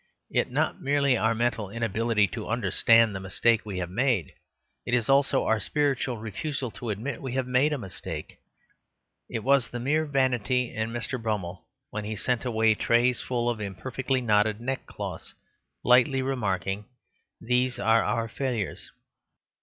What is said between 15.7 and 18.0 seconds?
lightly remarking, "These